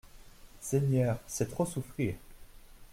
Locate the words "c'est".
1.27-1.51